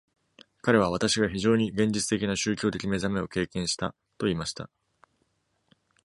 [0.63, 4.67] 彼は私が非常に現実的な宗教的目覚めを経験したと言いました...